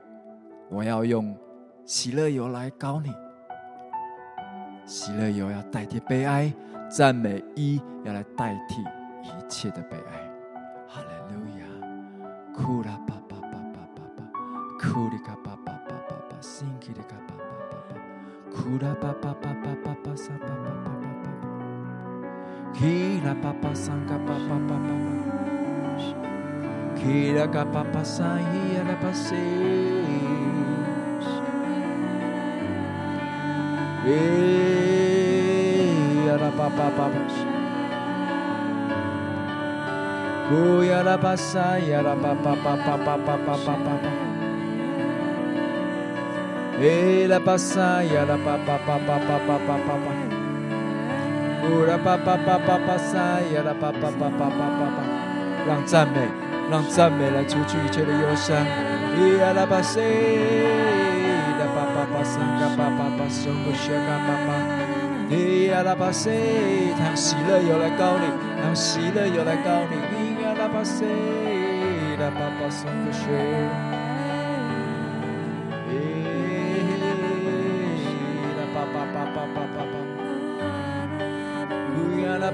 [0.70, 1.36] 我要用
[1.84, 3.12] 喜乐油来膏你，
[4.86, 6.54] 喜乐油要代替悲哀，
[6.88, 8.82] 赞美一要来代替。
[9.20, 10.30] 一切的悲哀，
[10.86, 11.66] 哈利路亚，
[12.54, 14.24] 库拉巴巴巴巴巴巴，
[14.78, 15.56] 库里卡巴
[16.48, 18.00] 巴巴巴巴，辛基里卡巴巴巴巴，
[18.50, 21.28] 库拉巴巴巴巴巴巴沙巴巴巴巴巴，
[22.72, 24.96] 基拉巴巴桑卡巴巴巴巴巴，
[26.96, 29.34] 基拉卡巴巴桑伊亚拉巴西，
[34.06, 34.08] 伊
[36.26, 36.88] 亚拉巴巴
[46.78, 46.84] 巴巴。
[46.84, 50.14] 呼呀啦巴沙呀啦巴巴巴巴巴巴巴巴巴，诶啦巴沙呀啦巴巴巴巴巴巴巴巴巴，
[51.62, 55.02] 呼啦巴巴巴巴巴沙呀啦巴巴巴巴巴巴巴，
[55.66, 56.20] 让赞美，
[56.70, 58.56] 让赞美来除去一切的忧伤。
[59.18, 59.98] 咿呀啦巴西，
[61.58, 64.48] 啦巴巴巴沙嘎巴巴巴松古雪嘎巴巴，
[65.28, 65.32] 咿
[65.70, 66.30] 呀啦巴西，
[66.96, 68.26] 他用喜乐油来膏你，
[68.60, 69.98] 他用喜乐油来膏你。
[70.70, 71.06] 巴西
[72.20, 73.24] 拉巴巴松个雪，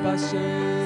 [0.05, 0.84] compaixão.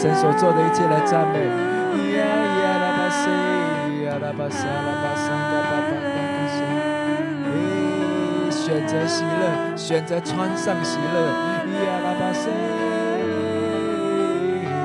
[0.00, 1.40] 神所做的一切来赞美，
[1.98, 3.26] 伊呀啦巴赛，
[3.90, 5.98] 伊呀啦巴萨巴萨巴巴巴，
[8.48, 11.18] 选择喜乐，选择穿上喜乐，
[11.66, 12.30] 伊呀啦巴，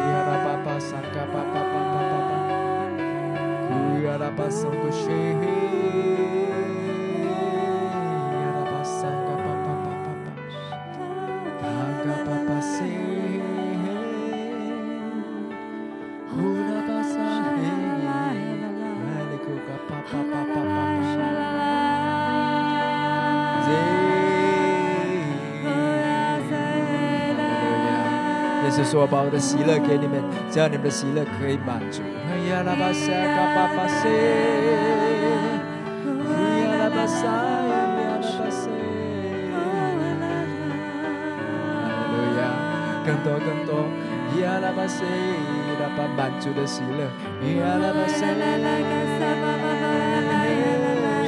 [0.09, 0.31] 呀巴
[0.65, 2.17] 巴萨巴巴巴巴巴巴，
[4.35, 4.49] 巴。
[28.93, 30.21] 说，我把我的喜乐给你们，
[30.51, 32.03] 只要你们的喜乐可以满足。
[32.45, 34.05] 呀啦巴沙嘎巴巴西，
[36.61, 38.21] 呀啦巴沙呀巴
[38.53, 38.69] 西，
[41.89, 43.89] 哈利路亚，更多更多，
[44.37, 45.01] 呀啦巴西，
[45.81, 47.09] 啦巴满足的喜乐，
[47.57, 48.69] 呀啦巴西，哈利路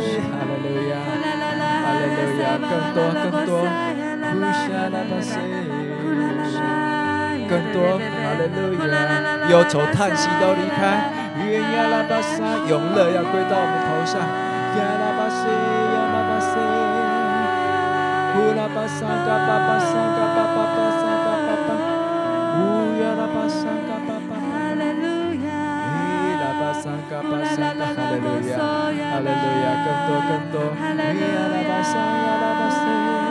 [0.06, 1.02] 亚，哈利路亚，
[1.82, 2.62] 哈利路亚。
[2.62, 5.34] 更多更多，呼沙拉巴西，
[7.48, 12.38] 更多，哈利路亚，忧愁叹息都离开，愿亚拉巴沙
[12.68, 15.46] 永乐要归到我们头上，亚拉巴西，
[15.94, 16.52] 亚拉巴西，
[18.34, 21.70] 呼拉巴沙嘎巴巴沙嘎巴巴巴沙嘎巴巴，
[22.56, 22.60] 呼
[23.00, 25.06] 亚拉巴沙嘎巴巴，哈利路
[25.46, 25.48] 亚，
[25.86, 33.25] 伊拉巴沙嘎巴沙嘎，哈利路亚，哈利路亚，更多更多，亚拉巴沙亚拉巴西。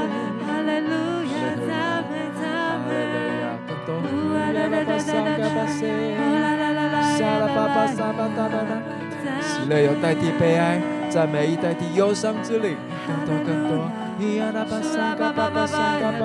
[9.40, 13.90] 喜乐要代替悲哀，赞美一代替忧伤之灵，更多更多。
[14.20, 14.78] 咿呀啦吧
[15.18, 16.22] 嘎吧吧嘎吧，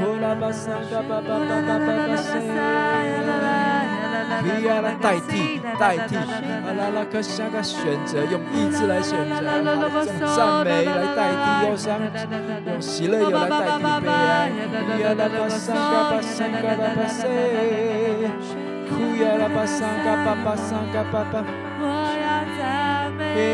[0.22, 0.42] 啦吧
[0.90, 1.70] 嘎吧吧吧
[2.08, 2.28] 吧西，
[4.42, 4.68] 咿呀
[5.00, 9.40] 代替代替，啊啦啦可沙嘎选择用意志来选择，
[10.34, 12.00] 赞美来代替忧伤，
[12.66, 14.50] 用喜乐又来代替悲哀，
[14.88, 16.64] 咿呀啦吧嘎吧嘎
[16.94, 16.96] 吧。
[18.96, 21.40] kuya la pasanga papa sanga papa.
[21.80, 23.46] What a time.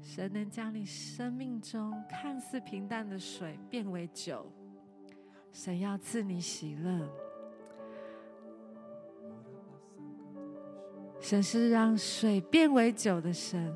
[0.00, 4.44] 神能将你生命中看似平淡的水变为酒，
[5.52, 7.08] 神要赐你喜乐。
[11.20, 13.72] 神是让水变为酒的神，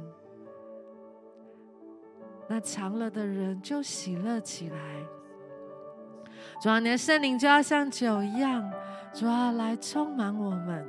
[2.49, 5.07] 那尝了的人就喜乐起来。
[6.61, 8.70] 主啊，你的圣灵就要像酒一样，
[9.12, 10.86] 主啊，来充满我们。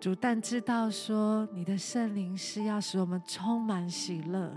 [0.00, 4.52] 主但知道说，你的圣灵是要使我们充满喜乐。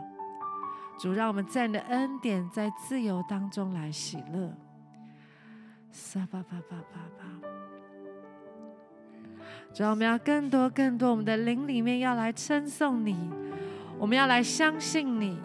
[0.97, 4.51] 主让我们在你的恩典、在自由当中来喜乐。
[5.91, 7.25] 撒巴巴巴巴巴。
[9.73, 13.29] 主，我们要更多、更多，我们的灵里面要来称颂你，
[13.99, 15.37] 我们要来相信你。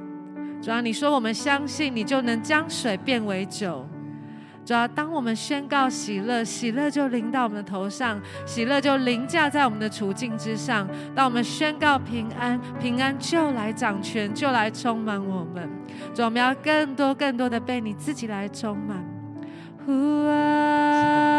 [0.61, 3.87] 主啊，你说我们相信你，就能将水变为酒。
[4.63, 10.87] 主要当我们宣告喜乐，喜乐就临到我们的头上，喜乐就临驾在我们的处境之上。
[11.15, 15.69] 当我们宣告平安，平安就来掌权，就来充满我们。
[16.15, 19.03] 主，我们要更多、更多的被你自己来充满。
[19.87, 19.93] 呼
[20.29, 21.30] 啊，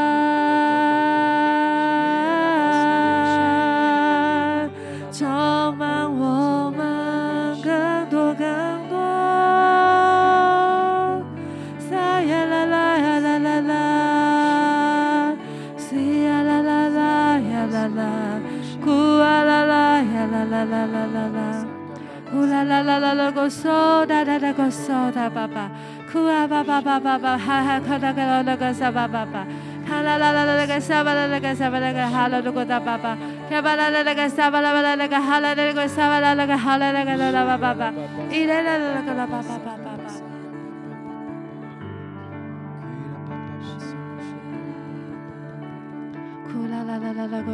[22.64, 25.70] 啦啦啦啦个嗦哒哒哒个嗦哒爸爸，
[26.12, 29.46] 哭啊爸爸爸爸爸，哈哈哭哒个啦啦个嗦爸爸爸，
[29.88, 33.18] 哈啦啦啦啦个嗦巴啦啦个嗦巴啦个哈啦啦个哒爸爸，
[33.50, 37.94] 哈巴啦啦啦个嗦巴啦巴啦啦个哈啦啦个嗦巴啦啦个哈啦啦个啦啦爸爸，
[38.32, 39.81] 伊啦啦啦个啦爸爸爸。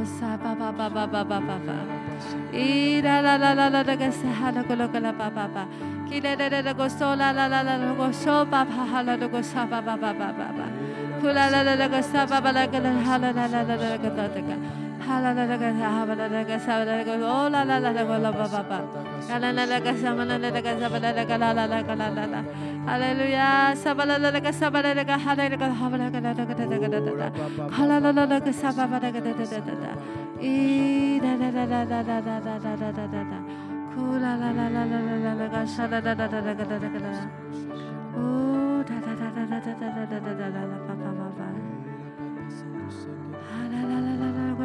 [0.06, 0.76] 啥哈巴
[11.64, 16.84] 啦啦个啥巴啦个哦啦啦啦啦个啦吧吧吧，啦啦啦啦个啥嘛啦啦啦个啥
[20.90, 21.78] 巴啦啦个啦啦啦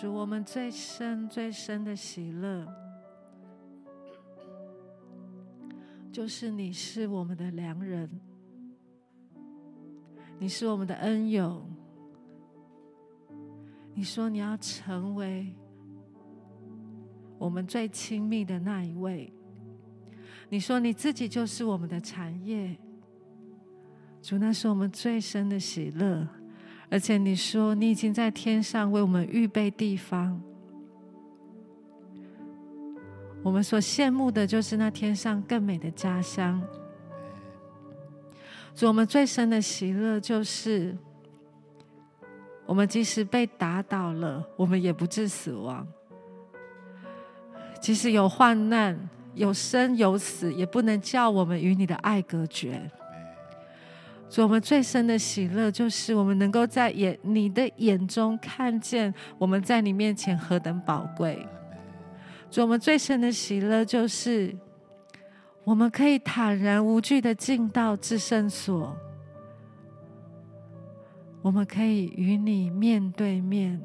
[0.00, 2.64] 主，我们最深最深的喜乐，
[6.12, 8.08] 就是你是我们的良人，
[10.38, 11.68] 你是我们的恩友。
[13.92, 15.52] 你说你要成为
[17.36, 19.32] 我们最亲密的那一位，
[20.48, 22.78] 你说你自己就是我们的产业。
[24.22, 26.37] 主，那是我们最深的喜乐。
[26.90, 30.40] 而且你说，你已经在天上为我们预备地方。
[33.42, 36.60] 我们所羡慕的就是那天上更美的家乡。
[38.74, 40.96] 主，我们最深的喜乐就是，
[42.64, 45.86] 我们即使被打倒了，我们也不致死亡；
[47.80, 48.98] 即使有患难、
[49.34, 52.90] 有生有死，也不能叫我们与你的爱隔绝。
[54.30, 61.46] 主，我们最深的喜乐，就是我们能够在眼你的眼中看见我们在你面前何等宝贵。
[62.50, 64.54] 主，我们最深的喜乐，就是
[65.64, 68.94] 我们可以坦然无惧的进到至圣所，
[71.40, 73.80] 我们可以与你面对面。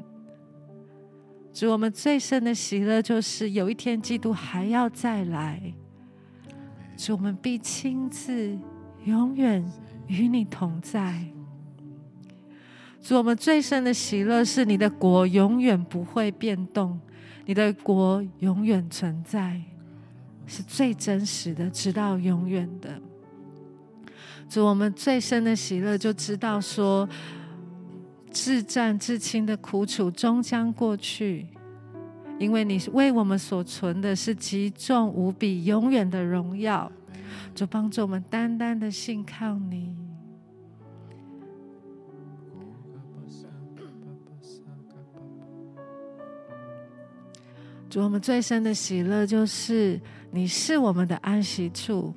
[1.53, 5.61] 主，我们最深的喜乐，就是有一天基督还要再来，
[6.97, 8.57] 主，我们必亲自
[9.05, 9.63] 永远。
[10.07, 11.25] 与你同在，
[13.01, 16.99] 主，我们最深的喜乐是你的国永远不会变动，
[17.45, 19.61] 你的国永远存在，
[20.45, 23.01] 是最真实的，直到永远的。
[24.49, 27.07] 主，我们最深的喜乐就知道说，
[28.31, 31.47] 至战至轻的苦楚终将过去，
[32.39, 36.91] 因为你为我们所存的是极重无比、永远的荣耀。
[37.55, 39.95] 主帮助我们单单的信靠你。
[47.89, 52.11] 主，我们最深的喜乐就是你是我们的安息处，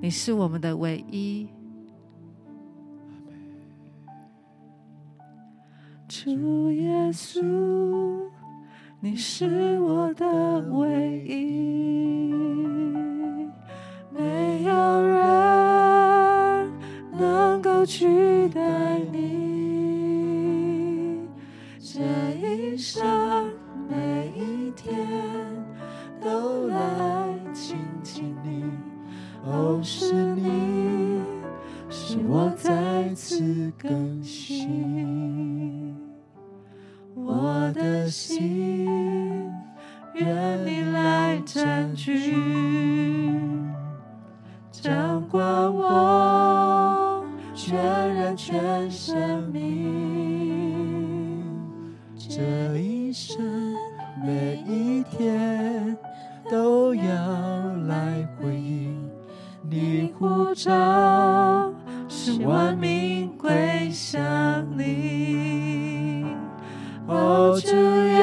[0.00, 1.48] 你是我们的唯一。
[6.08, 8.30] 主耶稣，
[9.00, 12.32] 你是我的唯一。
[14.76, 16.70] 有人
[17.18, 21.22] 能够取代你，
[21.80, 22.02] 这
[22.38, 23.48] 一生
[23.88, 24.94] 每一天
[26.20, 26.76] 都来
[27.54, 28.64] 亲近你。
[29.46, 31.22] 哦，是你
[31.88, 35.96] 是我再次更新
[37.14, 38.84] 我的心，
[40.12, 42.75] 愿你来占据。
[44.86, 45.42] 掌管
[45.74, 47.24] 我
[47.56, 47.76] 全
[48.14, 51.42] 人全生命，
[52.16, 53.44] 这一生
[54.24, 55.98] 每一天
[56.48, 57.02] 都要
[57.88, 59.10] 来回应
[59.68, 61.72] 你呼召，
[62.08, 64.22] 使万民归向
[64.78, 66.26] 你。
[67.08, 68.22] 哦，主耶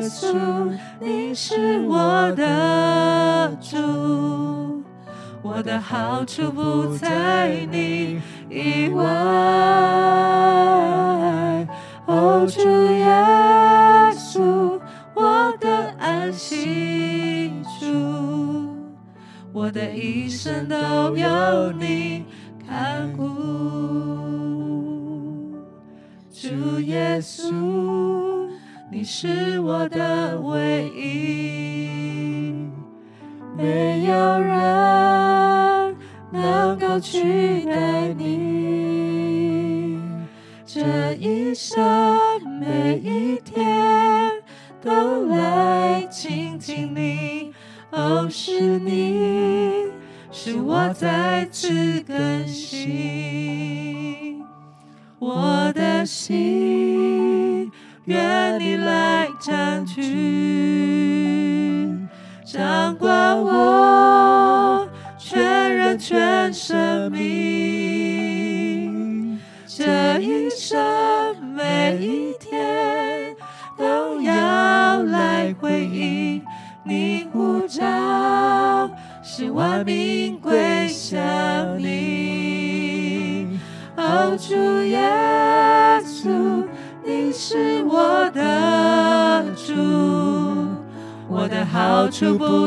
[0.00, 2.83] 稣，你是我的。
[5.56, 9.04] 我的好处不在你以外。
[12.06, 12.60] 哦，主
[12.92, 13.06] 耶
[14.18, 14.80] 稣，
[15.14, 17.86] 我的安息处，
[19.52, 22.24] 我的一生都有你
[22.66, 23.24] 看顾。
[26.32, 28.48] 主耶稣，
[28.90, 31.53] 你是我的唯一，
[37.04, 37.73] 去。
[92.20, 92.63] 的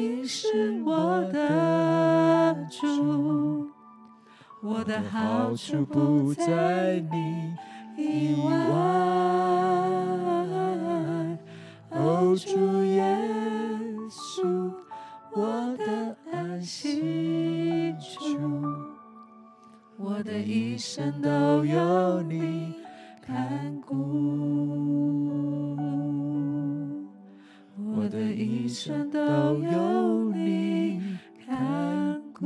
[0.00, 3.68] 你是我的主，
[4.62, 7.54] 我的好处不在你
[8.02, 8.50] 以外。
[11.90, 13.14] 哦，主耶
[14.08, 14.72] 稣，
[15.32, 18.38] 我的安息处，
[19.98, 22.72] 我的一生都有你
[23.20, 25.69] 看顾。
[28.10, 32.44] 我的一生都有你看顾。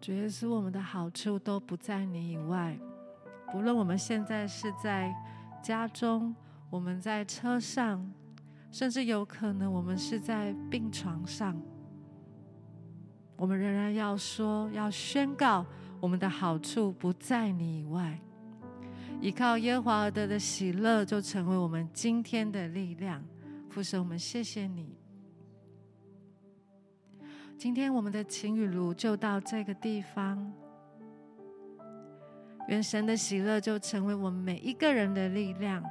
[0.00, 2.76] 主耶稣，我们的好处都不在你以外。
[3.52, 5.14] 不论我们现在是在
[5.62, 6.34] 家中，
[6.70, 8.10] 我们在车上，
[8.70, 11.54] 甚至有可能我们是在病床上，
[13.36, 15.66] 我们仍然要说，要宣告
[16.00, 18.18] 我们的好处不在你以外。
[19.20, 23.22] 依靠耶和华而得的喜乐，就成为我们今天的力量。
[23.68, 24.96] 父神，我们谢谢你。
[27.58, 30.50] 今天我们的晴雨炉就到这个地方。
[32.68, 35.82] 愿神的喜乐就成为我们每一个人的力量，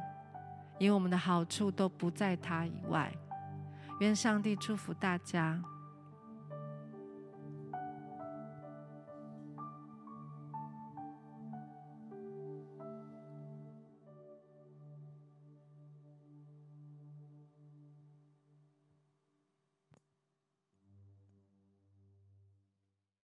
[0.80, 3.12] 因为我们的好处都不在他以外。
[4.00, 5.62] 愿上帝祝福大家。